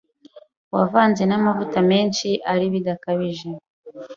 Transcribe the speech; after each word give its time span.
wavanze 0.75 1.21
n’amavuta 1.25 1.77
menshi 1.91 2.27
ari 2.51 2.65
bidakabije 2.73 3.49